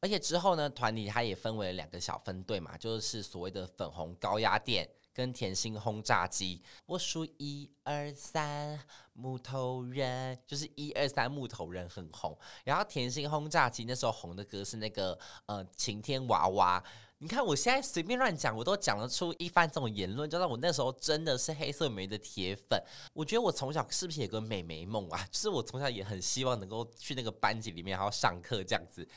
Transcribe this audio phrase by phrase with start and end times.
[0.00, 6.62] 而且之后呢，团体它也分为了两个小分队嘛，就是所谓的粉红高压电跟甜心轰炸机。
[6.86, 8.78] 我数一二三，
[9.14, 16.82] 木头人就是一二三木头人很红，然后甜心轰炸机那时候红的歌是那个呃晴天娃娃。
[17.20, 22.80] 你看我现在随便乱讲，我都讲得出一番这种言论，就让我那时候真的是黑色美眉的铁粉。
[23.12, 25.26] 我觉得我从小是不是有个美眉梦啊？
[25.28, 29.08] 就是我从小也很希望能够去那个班级里面，然后上课这样子。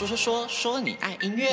[0.00, 1.50] 说说说说你爱音乐。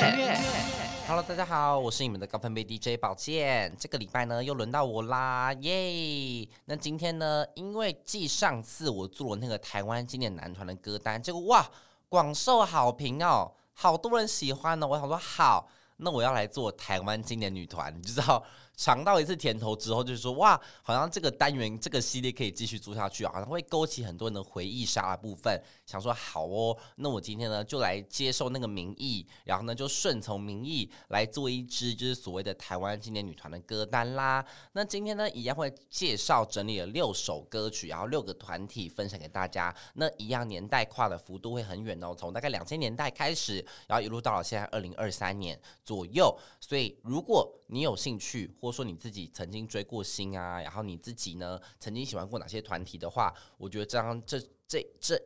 [1.06, 3.70] Hello，大家好，我是你们的高分贝 DJ 宝剑。
[3.78, 6.48] 这个礼拜呢，又轮到我啦，耶！
[6.64, 11.68] 那今天呢，因为继上次我做了那个台湾经典男团的歌单，结果哇，
[12.08, 14.86] 广受好评哦，好多人喜欢呢。
[14.86, 15.68] 我想说，好，
[15.98, 18.42] 那我要来做台湾经典女团，你知道。
[18.78, 25.60] 尝到一次甜头之后，就是说哇，好像这个单元这个系列可以继续做下去，好像会勾起很多人的回忆杀的部分。
[25.84, 34.44] 想说好哦，那我今天呢就来接受那个民意，然后呢就顺从民意来做一支就是所谓的台湾经典女团的歌单啦。
[34.74, 39.74] 那今天呢一样会介绍整理了六首歌曲，然后六个团体分享给大家。
[39.94, 43.56] 那一样年代跨的幅度会很远哦，从大概两千年代开始，
[43.88, 46.32] 然后一路到了现在二零二三年左右。
[46.60, 55.18] 所以如果你有兴趣或都说你自己曾经追过星啊，然后你自己呢曾经喜欢过哪些团体的话，我觉得这样这这这，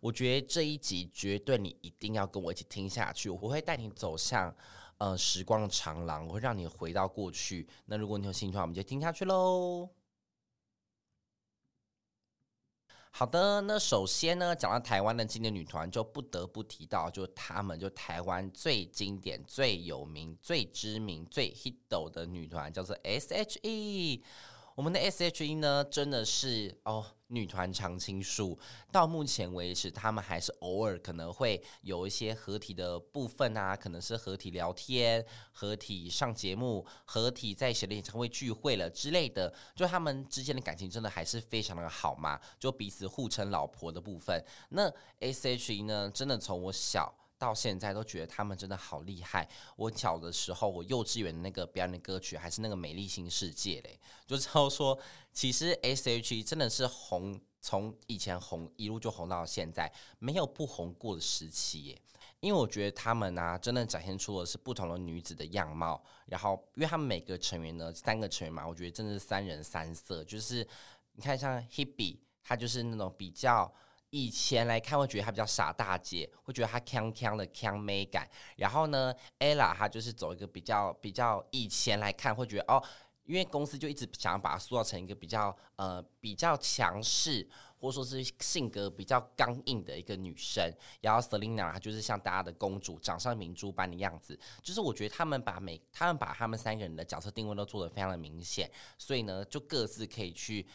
[0.00, 4.52] 我觉得这一集绝对你一定要跟我一起听下去，我会带你走向
[4.98, 7.68] 呃时光的长廊，我会让你回到过去。
[7.86, 9.97] 那如果你有兴趣的话，我们就听下去喽。
[13.10, 24.22] 好的，那首先呢，讲到台湾的经典女团，就不得不提到，就他们就台湾最经典、最有名、最知名、最 hit 的女团，叫做 S.H.E。
[24.76, 28.58] 我们的 S.H.E 呢，真的是哦，女团常青树。
[28.92, 39.52] 到目前为止，他们还是偶尔可能会有一些合体的部分啊，可能是合体聊天、合体上节目、合体在谁的演唱会聚会了之类的。
[39.74, 44.44] 就他们之间的感情真的还是非常的好嘛，就彼此互称老婆的部分。
[44.70, 47.14] 那 S.H.E 呢，真的从我小。
[47.38, 49.48] 到现在都觉得他们真的好厉害。
[49.76, 54.98] 我小的时候，我幼稚园那个表演的歌曲还是那个《美丽新世界》嘞，就知道说，
[55.32, 62.02] 其实 S.H.E 真的是红，从以前红一路就红到现在，没有不红过的时期耶。
[62.40, 66.02] 因为我觉得他们呢、啊，真的展现出的是不同的女子的样貌。
[66.26, 70.24] 然后，因为他们每个成员呢，三个成员嘛，我觉得真的是三人三色。
[70.24, 70.66] 就是
[71.12, 73.72] 你看，像 Hebe，她就是那种比较。
[74.10, 78.28] 以前来看会觉得她比较傻大姐，会觉得她锵锵的锵妹感。
[78.56, 82.82] 然后呢，Ella 她就是走一个比较比较，以前来看会觉得哦，
[83.24, 87.48] 因为公司就一直想要把她塑造成一个比较呃比较强势。
[87.80, 94.38] 或者说是性格比较刚硬的一个女生，然后 Selina 她就是像大家的公主，掌上明珠般的样子。
[94.62, 100.66] 就是我觉得他们把每他们把他们三个人的角色定位都做得非常的明显，所以呢，就各自可以去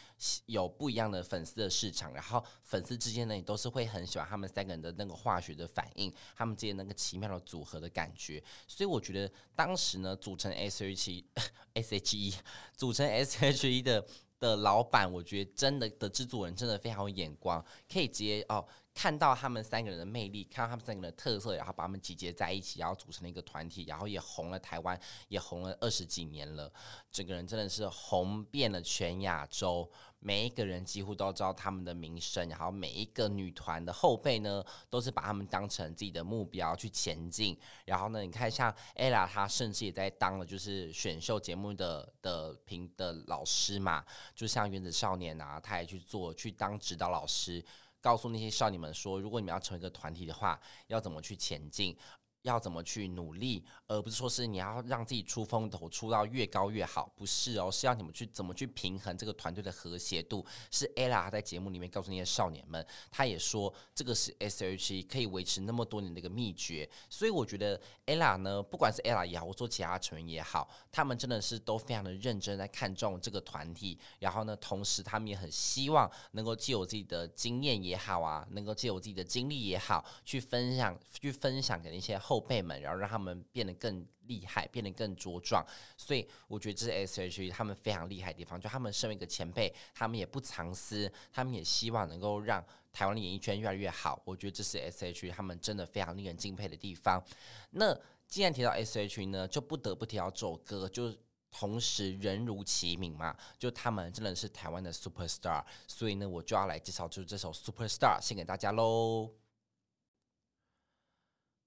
[0.46, 2.12] 有不一样的粉丝的市场。
[2.12, 8.42] 然后粉丝之间呢，也都是会很喜欢他们三个人的那个化学的反应，他们之间那个奇妙的组合的感觉。
[8.66, 11.26] 所以我觉得当时呢，组成 S.H.E
[11.74, 12.34] S.H.E
[12.76, 14.06] 组成 S.H.E 的。
[14.44, 18.64] 的老板，我觉得真的的制作人真的非常有眼光，可以直接哦。
[18.94, 26.72] 看到他们三个人的魅力，看到他们三个人的特色，然后把他们集结在一起，然后组成了一个团体，然后也红了台湾，也红了二十几年了。
[27.10, 29.90] 整个人真的是红遍了全亚洲，
[30.20, 37.58] 每一个人几乎都知道他们的名声，然后每一个女团的后辈呢，都是把他们当成自己的目标去前进。
[37.84, 44.04] 然后呢，你看像 Ella，她甚至也在当了就是选秀节目的的评的老师嘛，
[44.36, 47.62] 就像原子少年啊，她也去做去当指导老师。
[48.04, 51.96] 告诉那些少女们说，如果你们要成为一个团体的话，要怎么去前进？
[52.44, 60.44] 要怎么去努力，而不是说是你要让自己出风头，出到越高越好，不是哦，是要你们去怎么去平衡这个团队的和谐度。
[60.70, 66.88] 是 Ella 在节目里面告诉那些少年们，她也说这个是 S.H.E 可以维持那么多年的一个秘诀。
[67.08, 73.98] 所以我觉得 Ella 呢，不管是 Ella 也好，或做其他成员也好，他们真的是都非常的认真在看重这个团体。
[74.18, 82.33] 然后呢，同时他们也很希望能够借我自己的经验也好啊，能够借我自己的经历也好，去分享，去分享给那些后。
[82.34, 85.64] 后辈们，然后让他们变得更厉害，变得更茁壮。
[85.96, 94.20] 所以我觉得这是 S.H.E 他们非常厉害的地方，就他们身为一个前辈，他们也不藏私，他们也希望能够让台湾的演艺圈越来越好。
[94.24, 97.22] 我觉得这是 S.H.E 他们真的非常令人敬佩的地方。
[97.70, 97.96] 那
[98.26, 101.16] 既然提到 S.H.E 呢，就不得不提到这首歌，就是
[101.52, 109.43] 同时人如其名嘛，就他们真的是台湾的 super star，所以呢，我就要来介绍就是这首 super star，献给大家喽。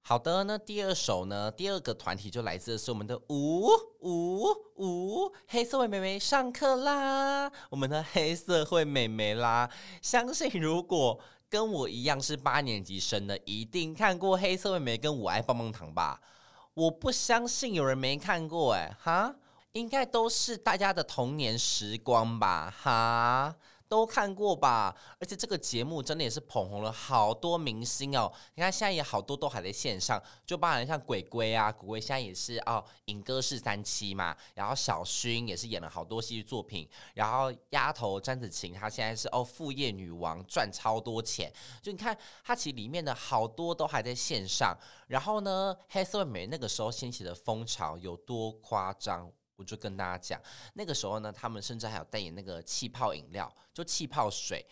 [0.10, 3.68] 好的，那第二首呢，第二个团体就来自的是我们的五
[4.00, 4.46] 五
[4.78, 9.70] 五黑涩会美眉上课啦，我们的黑涩会美眉啦，
[10.02, 11.20] 相信如果。
[11.50, 16.20] 跟我一样是八年级生的，一定看过黑涩会美眉跟我爱棒棒糖吧？
[16.74, 19.34] 我不相信有人没看过，哎，哈，
[19.72, 23.56] 应该都是大家的童年时光吧，哈。
[23.90, 28.32] 都看过吧，而且这个节目真的也是捧红了好多明星哦。
[28.56, 34.36] 你看现在也好多都还在线上，就包含像鬼鬼啊，鬼鬼现在也是哦，影歌是三期嘛。
[34.54, 41.52] 然后小薰也是演了好多戏剧作品，然后丫头詹子晴她现在是哦副业女王，赚超多钱。
[41.82, 44.78] 就你看她其实里面的好多都还在线上。
[45.08, 49.32] 然后呢，黑色美那个时候掀起的风潮有多夸张？
[49.58, 50.42] 我就跟大家讲，
[50.76, 54.66] 那个时候呢，他们甚至还有代言那个气泡饮料，就气泡水。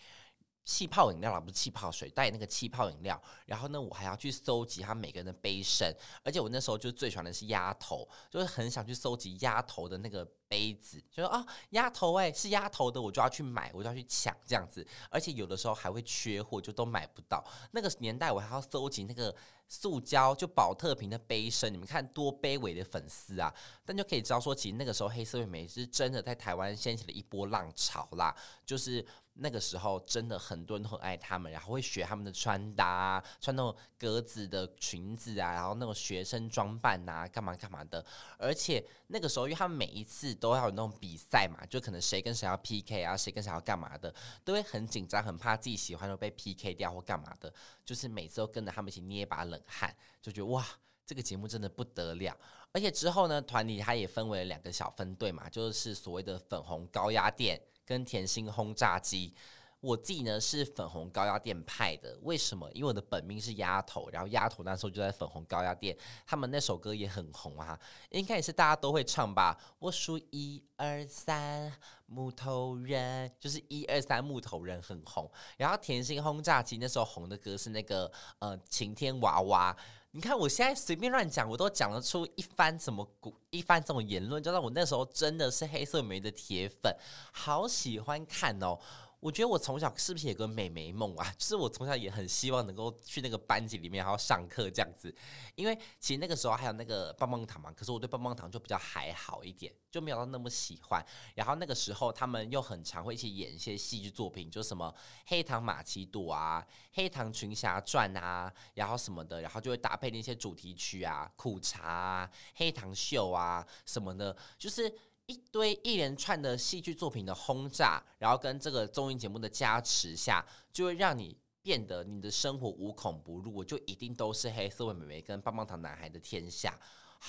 [0.66, 3.18] 气泡饮料啦，不是气泡水，带那个气泡饮料。
[3.46, 14.84] 然后呢，我还要去搜集他每个人的杯身，而且我那时候就最喜欢的是鸭头，就是很想去搜集鸭头的那个杯子，就说啊，鸭头哎，是鸭头的，我就要去买，我就要去抢这样子。
[15.08, 17.44] 而且有的时候还会缺货，就都买不到。
[17.70, 19.32] 那个年代我还要搜集那个
[19.68, 23.54] 塑胶就宝特瓶的杯身，你们看多卑微的粉丝啊！
[23.84, 28.34] 但就可以知道说，其实那个时候黑涩会美是真的在台湾掀起了一波浪潮啦，
[28.64, 29.06] 就是。
[29.38, 38.04] 那个时候真的很多人都很爱他们，然后会学他们的穿搭，穿那种格子的裙子啊，然后那种学生装扮啊，干嘛干嘛的。
[38.38, 47.52] 而且那个时候，因为他们每一次都要有那种比赛嘛，就可能谁跟谁要 PK 啊，谁跟谁要干嘛的，都会很紧张，很怕自己喜欢的被 PK 掉或干嘛的。
[47.84, 50.66] 就是每次都跟着他们一起捏一把冷汗，就觉得哇，
[51.04, 52.36] 这个节目真的不得了。
[52.72, 57.60] 而且之后呢，团体它也分为了两个小分队嘛，就是所谓的粉红高压电。
[57.86, 59.32] 跟甜心轰炸机，
[59.80, 62.18] 我自己呢是粉红高压电派的。
[62.22, 62.68] 为什么？
[62.72, 65.96] 因为我的本命是丫头，然后丫头那时候就在粉红高压电，
[66.26, 67.78] 他们那首歌也很红啊，
[68.10, 69.56] 应该也是大家都会唱吧。
[69.78, 71.72] 我数一二三，
[72.06, 75.30] 木头人就是一二三木头人很红。
[75.56, 78.10] 然后甜心轰炸机那时候红的歌是那个
[78.40, 79.76] 呃晴天娃娃。
[80.16, 86.90] 你看，我现在随便乱讲，我都讲得出一番什么古一番这种言论，就让我那时候真的是黑涩会美的铁粉，
[87.32, 88.78] 好喜欢看哦。
[89.18, 91.32] 我觉得我从小是不是有个美眉梦啊？
[91.38, 95.12] 就是我从小也很希望能够去那个班级里面，然后上课这样子。
[95.54, 101.04] 因为其实那个时候还有那个棒棒糖嘛，可是我对棒棒糖就比较还好一点，就没有到那么喜欢。
[101.34, 104.94] 然后那个时候他们又很常会一起演一些戏剧作品，就什么
[105.26, 114.94] 《黑糖玛奇朵》啊，《黑糖群侠传》啊，然后什么的，然后就会搭配那些主题曲啊，《苦茶》啊，《黑糖秀》啊什么的，就是。
[115.26, 126.78] 一堆一连串的戏剧作品的轰炸，然后跟这个综艺节目的加持下，就会让你变得你的生活无孔不入，就一定都是黑涩会美眉跟棒棒糖男孩的天下。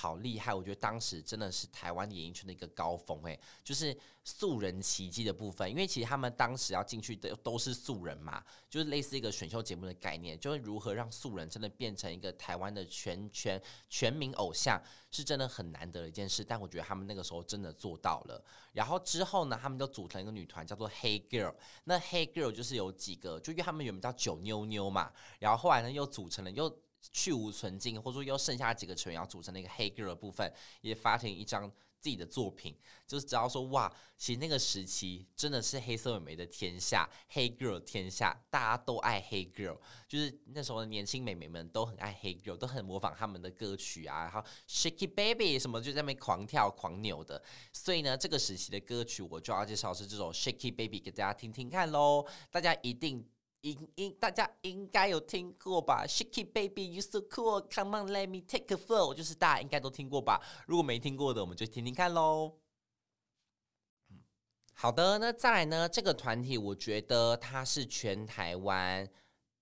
[0.00, 0.54] 好厉害！
[0.54, 5.68] 我觉得当时真的是台湾演艺圈的一个高峰，诶，就是素人奇迹的部分。
[5.68, 8.40] 因为其实他们当时要进去的都是素人嘛，
[8.70, 14.80] 就是类似一个选秀节目的概念，就是如何让素人真的变成一个台湾的全全全民偶像，
[15.10, 16.44] 是真的很难得的一件事。
[16.44, 18.40] 但我觉得他们那个时候真的做到了。
[18.72, 21.52] 然后之后呢，他们就组成一个女团，叫做黑 Girl。
[21.82, 26.72] 那黑 Girl 就是有几个，就因为他们原本叫九妞妞嘛，然后后来呢又组成了又。
[27.00, 32.76] 去无存菁，或者说又剩下几个成员要组成那个黑 girl 的部分，也发行一张自己的作品，
[33.06, 39.76] 就是只要说哇，其实那个时期真的是黑色美眉的天下，黑 girl 天下，大家都爱黑 girl，
[40.06, 53.28] 就是那时候的年轻美眉们都很爱黑 girl，都很模仿他们的歌曲啊，然后 shake baby 什么就在那边狂跳狂扭的，所以呢，这个时期的歌曲我就要介绍是这首 shake baby 给大家听听看喽，大家一定。
[53.62, 57.66] 应应大家应该有听过吧？Shake it, baby, you so cool.
[57.68, 59.12] Come on, let me take a flow.
[59.12, 60.40] 就是大家应该都听过吧？
[60.66, 62.54] 如果没听过的，我们就听听看喽。
[64.74, 65.88] 好的，那再来呢？
[65.88, 69.08] 这个团体我觉得她是全台湾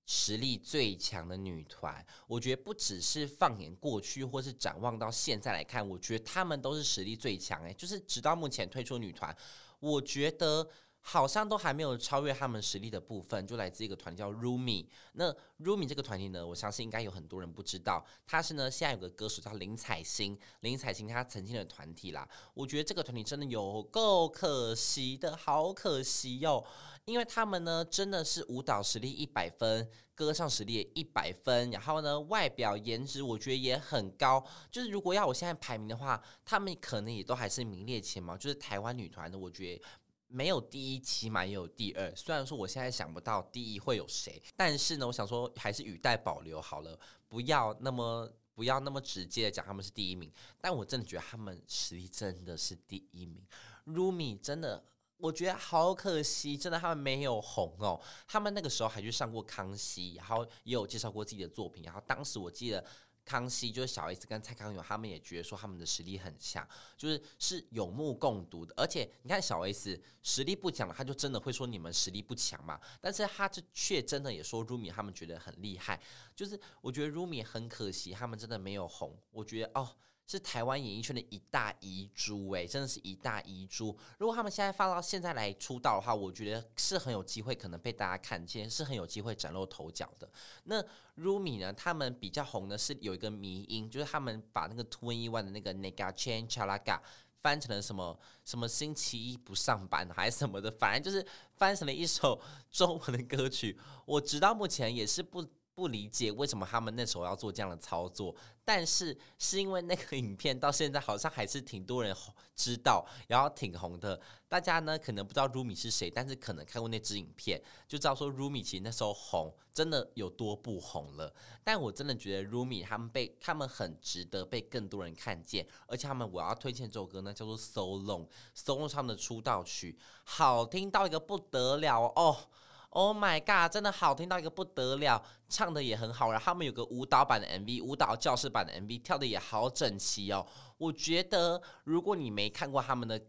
[0.04, 2.04] 实力最强的女团。
[2.26, 7.62] 我觉得不只是放眼过去，或是展望到现在来看，我觉得她们都是实力最强。
[7.62, 9.34] 诶，就是直到目前推出女团，
[9.80, 10.68] 我觉得。
[11.08, 14.84] 好像都还没有超越他们实力的部分，就来自一个团体叫 Rumi。
[15.12, 22.28] 那 Rumi 这个团体呢，我相信应该有很多人不知道，他是呢现在有个歌手叫林采欣，林采欣他曾经的团体啦。
[22.54, 26.66] 我觉得这个团体真的有够可惜的，好可惜哟、
[27.04, 34.44] 因为他们呢真的是舞蹈实力一百分，歌唱实力一百分，然后呢外表颜值我觉得也很高。
[34.72, 38.36] 就是如果要我现在排名的话，他们可能也都还是名列前茅。
[38.36, 39.82] 就是台湾女团的，我觉得。
[40.28, 42.12] 没有第一，起码也有第二。
[42.16, 50.32] 虽然说我现在想不到第一会有谁，但是呢，我想说还是语带保留好了，不要那么不要那么直接的讲他们是第一名。
[50.60, 53.40] 但我真的觉得他们实力真的是第一名。
[53.86, 54.84] Rumi 真的，
[55.16, 58.00] 我觉得好可惜，真的他们没有红哦。
[58.26, 61.84] 他们那个时候还去上过康熙，然后也有介绍过自己的作品。
[61.84, 62.84] 然后当时我记得。
[63.26, 66.66] 康熙就是小 S 跟蔡康永，他们也觉得说他们的实力很强，
[66.96, 68.72] 就是是有目共睹的。
[68.78, 72.80] 而且你看小 S 实力不强，他就真的会说你们实力不强嘛？
[73.00, 76.00] 但是他就却真的也说 Rumi 他们觉得很厉害。
[76.34, 79.18] 就是我觉得 Rumi 很可惜，他们真的没有红。
[79.32, 79.96] 我觉得哦。
[80.26, 83.96] 是台湾演艺圈的一大遗珠，哎，真的是一大遗珠。
[84.18, 90.28] 如果他们现在放到现在来出道的话，我觉得是很有机会，可能被大家看见，是很有机会崭露头角的。
[90.64, 90.82] 那
[91.16, 91.72] Rumi 呢？
[91.72, 97.00] 他们比较红的是有一个迷音，就是他们把那个 2NE1 的那个 Nega Chain Chalaga
[97.40, 102.40] 翻成了什么什么星期一不上班还是什么的，反正就是翻成了一首
[102.70, 103.78] 中文的歌曲。
[104.04, 105.46] 我直到目前也是不。
[105.76, 112.16] 不理解为什么他们那时候要做这样的操作，但是是因为那个影片到现在好像还是挺多人
[112.54, 114.18] 知道，然后挺红的。
[114.48, 121.30] 大家呢可能不知道 Rumi 是谁，但是可能看过那支影片，就知道说 Rumi 其实那时候红真的有多不红了。
[121.62, 132.48] 但我真的觉得 Rumi 他们被他们很值得被更多人看见，而且他们我要推荐这首歌呢叫做 So Long，So Long 他们的出道曲好听到一个不得了哦。
[132.96, 136.30] Oh my god，真的好听到一个不得了，唱的也很好。
[136.30, 140.46] 然后他们有个舞蹈版的 MV，舞蹈教室版的 MV，跳的也好整齐哦。
[140.78, 143.20] 我觉得如果你没看过他们的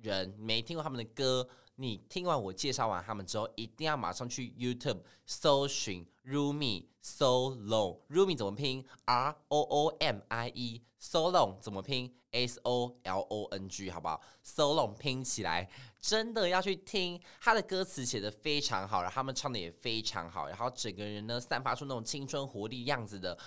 [0.00, 8.00] 人，没听过他们的歌，你听完我介绍完他们之后，一定要马上去 YouTube 搜寻 Rumi Solo。
[8.08, 10.82] Rumi 怎么拼？R O O M I E。
[10.98, 15.68] Solo 怎么拼？S O L O N G，好不好？Solo 拼起来，
[16.00, 23.38] 真的要去听他的歌词写的非常好，然后他们唱的也非常好，然后整个人呢散发出那种青春活力样子的，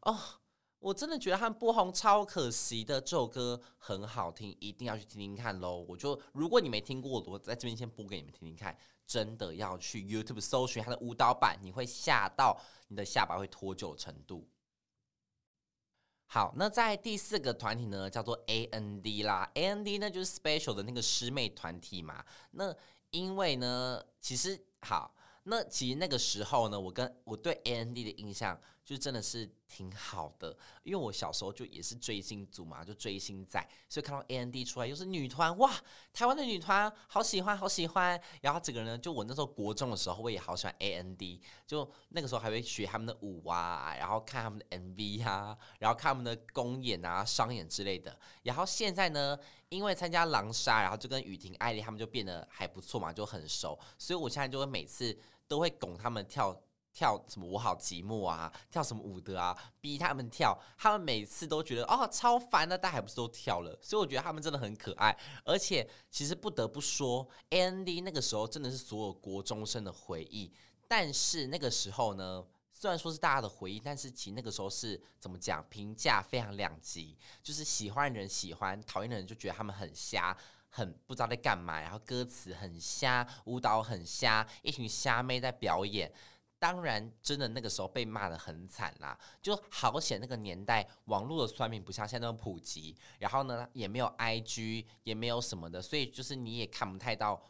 [0.00, 0.18] 哦，
[0.78, 3.00] 我真的觉得他们不红超可惜的。
[3.00, 5.84] 这首歌很好听，一定要去听听看喽。
[5.88, 14.46] 我就如果你没听过，我在这边先播给你们听听看，真的要去 YouTube 搜寻他的舞蹈版，你会吓到你的下巴会脱臼程度。
[16.26, 19.50] 好，那在第四个团体呢，叫做 AND 啦。
[19.54, 22.24] AND 呢就是 Special 的那个师妹团体嘛。
[22.52, 22.72] 那
[23.10, 25.14] 因为呢，其实好，
[25.44, 28.60] 那其实那个时候呢，我跟我对 AND 的印象。
[28.86, 35.68] 就真的是挺好的，因为我小时候就也是追星族嘛，就追星仔，所以看到 AND 出来又是女团，哇，
[36.12, 38.18] 台湾的女团好喜欢，好喜欢。
[38.42, 48.16] 然后这个人，就我那时候国中的时候，我也好喜欢 AND，就那个时候还会学他们的舞啊，然后看他们的 MV 啊，然后看他们的公演啊、商演之类的。
[48.44, 49.36] 然后现在呢，
[49.68, 56.56] 因为参加狼杀，然后就跟雨婷、艾莉他们就变得还不错嘛，就很熟，所以我现在就会每次都会拱他们跳。
[56.96, 65.14] 跳什么我好寂寞啊，跳什么舞的啊，逼他们跳，他们每次都觉得哦超烦的，但还不是都跳了，所以我觉得他们真的很可爱。
[65.44, 70.50] 而且其实不得不说，Andy 那个时候真的是所有国中生的回忆。
[70.88, 80.34] 但是那个时候呢，虽然说是大家的回忆，但是其实那个时候是怎么讲，评价非常两极，就是喜欢的人喜欢，讨厌的人就觉得他们很瞎，
[80.70, 86.10] 很不知道在干嘛，然后歌词很瞎，舞蹈很瞎，一群瞎妹在表演。
[86.58, 97.42] 当然，真的那个时候被骂的很惨啦，就好险那个年代网络的酸民不像现在那么普及，然后呢也没有 IG，也没有什么的，所以就是你也看不太到。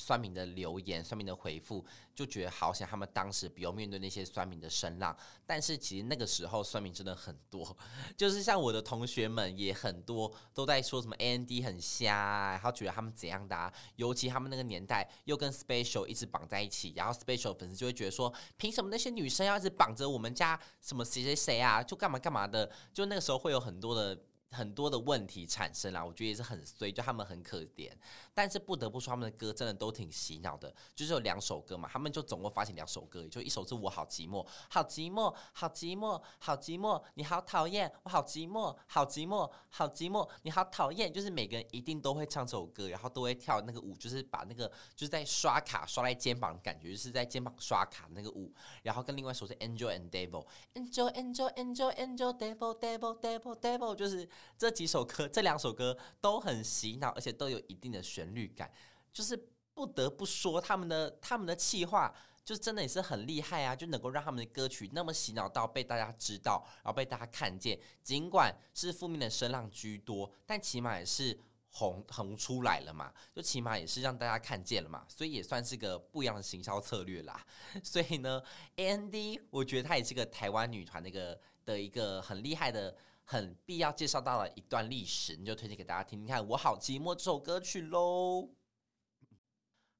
[0.00, 5.14] 酸民的留言，酸民的回复，就觉得好像他们当时不用面对那些酸民的声浪。
[5.46, 7.76] 但是其实那个时候酸民真的很多，
[8.16, 13.72] 就是像我的同学们也很多都在说什么 AND 很瞎，然后觉得他们怎样的。
[13.96, 22.70] 尤其他们那个年代又跟 Special 一直绑在一起，然后 Special 粉丝就会觉得说，凭什么那些女生要一直绑着我们家什么谁谁谁啊，就干嘛干嘛的。
[22.94, 24.18] 就那个时候会有很多的
[24.50, 27.88] 很多的问题产生啦，我觉得也是很衰，就他们很可怜。
[28.34, 44.66] 但是不得不说，他们的歌真的都挺洗脑的，就是有两首歌嘛，他们就总共发行两首歌，就一首是我好寂寞，好寂寞，好寂寞，好寂寞，你好讨厌，我好寂寞，好寂寞，好寂寞，你好讨厌，就是每个人一定都会唱这首歌，然后都会跳那个舞，就是把那个
[44.96, 48.52] 就是在刷卡刷在肩膀的感觉，就是在肩膀刷卡那个舞，
[48.82, 54.28] 然后跟另外一首是 Angel and Devil，Angel Angel Angel Angel Devil Devil Devil Devil，就是。
[54.56, 58.70] 这几首歌，这两首歌都很洗脑，而且都有一定的旋律感，
[59.12, 59.36] 就是
[59.72, 67.78] 不得不说他们的他们的气话，就真的也是很厉害啊，就能够让他们的歌曲那么洗脑到被大家知道，然后被大家看见。
[68.02, 71.38] 尽管是负面的声浪居多，但起码也是
[71.70, 77.42] 红红出来了嘛，就起码也是让大家看见了嘛，所以也算是个不一样的行销策略啦。
[77.82, 78.42] 所以呢
[78.76, 82.94] ，Andy，我觉得她也是个台湾女团的一个的一个很厉害的。
[83.30, 86.44] 很必要介绍到了一段历史，你就推荐给大家听听看。
[86.48, 88.50] 我好寂寞这首歌曲喽。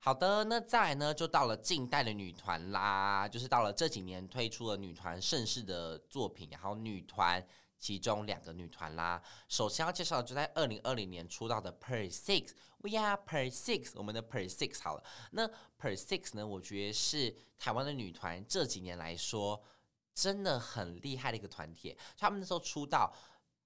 [0.01, 7.47] 好的，那再来呢，就到了近代的女团啦，就是到了这几年推出了女团盛世的作品，然后女团
[7.79, 9.23] 其中两个女团啦。
[9.47, 15.05] 首先要介绍的就在二零二零年出道的 Per Six，We Are Per Six，我们的 Per Six 好了。
[15.31, 15.47] 那
[15.79, 19.63] Per Six 呢，我觉得是台湾的女团这几年来说。
[20.21, 23.11] 真的很厉害的一个团体，他们那时候出道，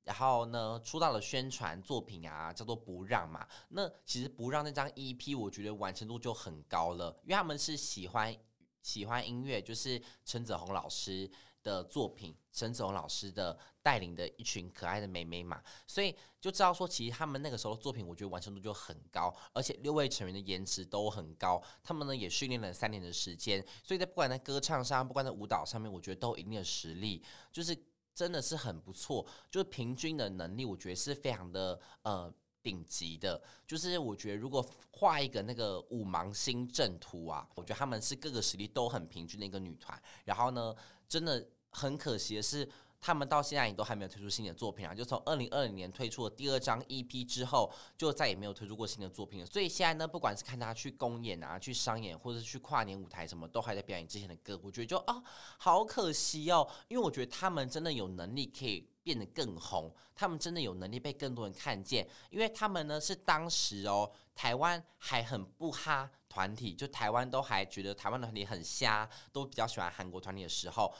[0.05, 3.45] 然后呢，出道的宣传作品啊，叫做《不让》嘛。
[3.71, 8.37] 那其实《不让》那张 EP，我觉得完成度就很高了，因为他们是喜欢
[8.83, 11.29] 喜欢音乐，就是陈子红老师
[11.63, 27.23] 的作品，陈子红老师的带领的一群可爱的妹妹嘛，所以就知道说，其实他们那个时候的作品，我觉得完成度就很高，而且六位成员的颜值都很高，他们呢也训练了三年的时间，所以在不管在歌唱上，不管在舞蹈上面，我觉得都有一定的实力，
[27.53, 27.77] 就是
[28.15, 40.75] 真的是很不错，就是平均的能力，我觉得是非常的呃顶级的，就是我觉得如果画一个那个五芒星阵图啊，我觉得他们是各个实力都很平均的一个女团，然后呢，
[41.07, 41.47] 真的。
[41.77, 42.71] 很可惜的是，
[43.07, 44.95] 他们到现在也都还没有推出新的作品啊！
[44.95, 49.45] 就从二零二零年推出了第二张 EP 之后，就再也没有推出过新的作品了。
[49.45, 55.23] 所以现在呢，不管是看他去公演啊、去商演，或者是去跨年舞台，什么都还在表演之前的歌，我觉得就啊，
[55.59, 56.67] 好可惜哦！
[56.89, 70.91] 因为我觉得他们真的有能力可以变得更红，他们真的有能力被更多人看见，因为他们呢是当时哦，台湾还很不哈团体，就台湾都还觉得台湾的团体很瞎，都比较喜欢韩国团体的时候。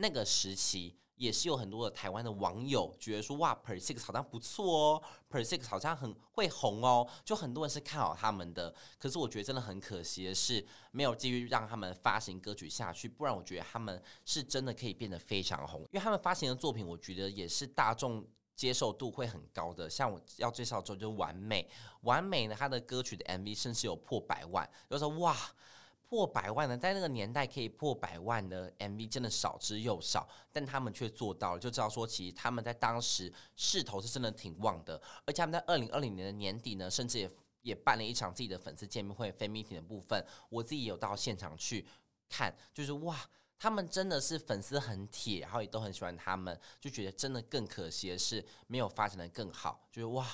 [0.00, 8.74] 那个时期也是有很多的台湾的网友觉得说，哇，Per Six 好像不错哦，Per Six 好像很会红哦，就很多人是看好他们的。
[8.98, 15.80] 可是我觉得真的很可惜的是，没有继续让他们发行歌曲下去，不然我觉得他们是真的可以变得非常红。
[15.82, 19.90] 因为他们发行的作品，我觉得也是大众接受度会很高的。
[19.90, 21.68] 像我要介绍的就完美，
[22.02, 25.36] 完美呢，他的歌曲的 MV 甚至有破百万，就说哇。
[26.08, 41.86] 破百万的，在那个年代可以破百万的 MV 真的少之又少，但他们却做到了，就知道说其实他们在当时势头是真的挺旺的，而且他们在二零二零年的年底呢，甚至也也办了一场自己的粉丝见面会，fan meeting 的部分，我自己有到现场去
[42.26, 43.14] 看，就是哇，
[43.58, 50.26] 他们真的是粉丝很铁，然后也都很喜欢他们，就觉得真的更可惜的是没有发展的更好，就是哇。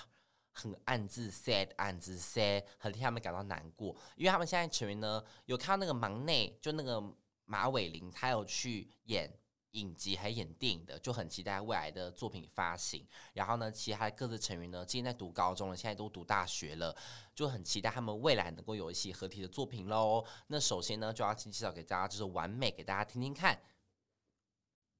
[0.55, 7.03] 很暗自 sad，暗自 sad，很替他们感到难过，因为他们现在成员呢，有看到那个忙内，就那个
[7.45, 9.31] 马伟玲，他有去演
[9.73, 13.05] 影集还演电影的，就很期待未来的作品发行。
[13.33, 16.97] 然后呢，其他各自成员呢，今天在读高中了，现在都读大学了，
[17.35, 20.25] 就很期待他们未来能够有一些合体的作品喽。
[20.47, 23.61] 那首先呢，就要先介绍给大家，就是完美给大家听听看。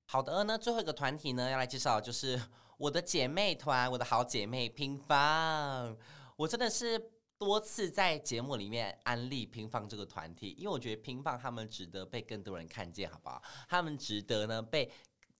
[0.07, 2.40] 好的，那最后一个团体呢，要来介绍就是。
[2.77, 5.97] 我的姐妹团，我的好姐妹乒乓，
[6.35, 7.01] 我真的是
[7.38, 13.40] 多次在节目里面安利乒乓这个团体，因为我觉得乒乓他们值得被更多人看见，好不好？
[13.69, 14.90] 他们值得呢被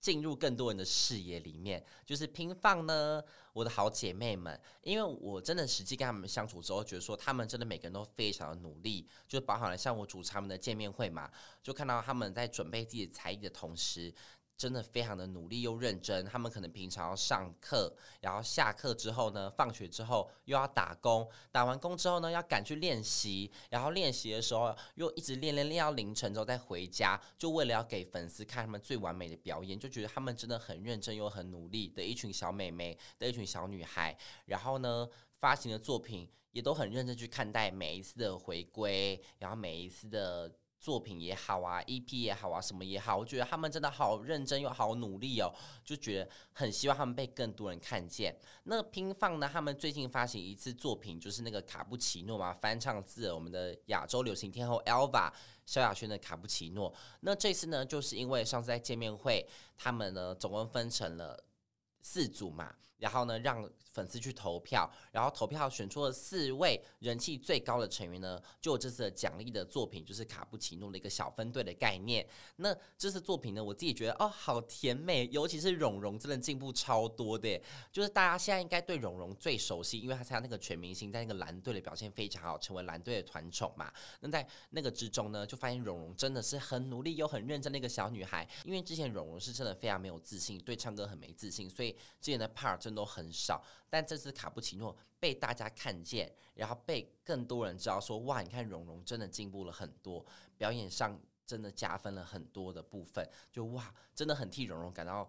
[0.00, 1.85] 进入更多人的视野里面。
[2.07, 3.20] 就是拼放呢，
[3.53, 11.29] 我的好姐妹们，因为我真的实际跟他们相处之后，觉得说他们真的每个人都非常的努力，就包含了像我主持他们的见面会嘛，
[11.64, 14.14] 就看到他们在准备自己的才艺的同时。
[14.56, 40.50] 真的非常的努力又认真，他们可能平常要上课，然后下课之后呢，放学之后又要打工，打完工之后呢，要赶去练习，然后练习的时候又一直练练练到凌晨之后再回家，就为了要给粉丝看他们最完美的表演，就觉得他们真的很认真又很努力的一群小美眉的一群小女孩，然后呢，发行的作品也都很认真去看待每一次的回归，然后每一次的。
[40.85, 45.51] 作品也好啊，EP 也好啊，什么也好，我觉得他们真的好认真又好努力哦，
[45.83, 48.38] 就觉得很希望他们被更多人看见。
[48.64, 55.33] 那拼放呢，他们最近发行一次作品，就是那个卡布奇诺嘛，翻唱自我们的亚洲流行天后 Elva
[55.64, 56.94] 萧亚轩的卡布奇诺。
[57.20, 61.42] 那这次呢，就是因为上次在见面会，他们呢总共分成了
[62.03, 62.75] 四组嘛。
[62.98, 72.26] 然后呢，让粉丝去投票，然后投票选出了四位人气最高的成员呢，就这次的奖励的作品，就是卡布奇诺的一个小分队的概念。
[72.57, 77.61] 那这次作品呢，我自己觉得哦，好甜美，尤其是蓉蓉真的进步超多的，
[77.92, 83.92] 就是大家现在应该对蓉蓉最熟悉，因为她参加那个全明星，在那个蓝队的表现非常好，成为蓝队的团宠嘛。
[84.20, 92.94] 那在那个之中呢，就发现蓉蓉真的是很努力又很认真的一个小女孩，因为之前蓉蓉是真的非常没有自信，对唱歌很没自信，所以之前的 part 真的。
[92.94, 100.25] 都很少，但这次卡布奇诺被大家看见，然后被更多人知道说，哇，你看容容真的进步了很多，
[100.57, 105.29] 表演上真的加分了很多的部分，就哇，真的很替容容感到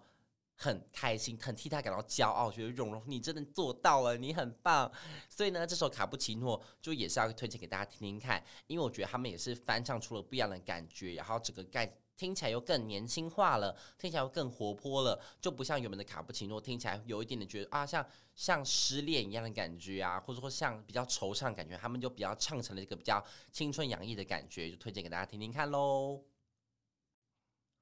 [0.56, 4.92] 很开心，很替她感到骄傲，觉得容容你真的做到了，你很棒。
[5.28, 11.98] 所以呢，这首卡布奇诺就也是要推荐给大家听听看，因为我觉得他们也是翻唱出了不一样的感觉，然后整个概。
[12.18, 26.22] 听起来又更年轻化了，听起来又更活泼了，就不像原本的卡布奇诺，听起来有一点点觉得啊，像像失恋一样的感觉啊，或者说像比较惆怅感觉，他们就比较唱成了一个比较青春洋溢的感觉，就推荐给大家听听看喽。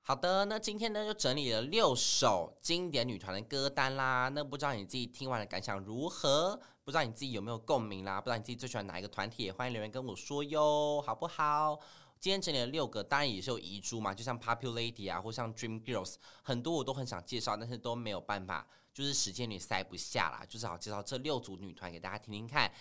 [0.05, 6.59] 好的，那今天呢就整理了六首经典女团的歌单啦，那不知道你自己听完的感想如何？
[6.83, 8.19] 不知道你自己有没有共鸣啦？
[8.19, 9.43] 不知道你自己最喜欢哪一个团体？
[9.43, 11.79] 也欢迎留言跟我说哟，好不好？
[12.23, 20.45] 今天整理了六个，当然也是有遗珠嘛，就像 Popularity 啊，或像 Dream Girls，很多我都很想介绍，但是都没有办法，就是时间里塞不下啦。
[20.47, 22.71] 就只好介绍这六组女团给大家听听看，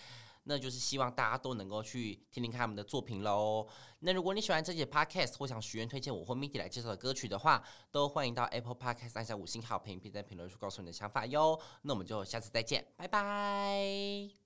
[0.43, 3.67] 那就是希望大家都能够去听听看他们的作品喽。
[3.99, 11.59] 那如果你喜欢这节 Podcast 或想许愿推荐我或 Miki 来介绍的歌曲的话，都欢迎到 Apple Podcast 按下五星好评，并在评论区告诉你的想法哟。
[11.81, 14.42] 那我们就下次再见，拜拜。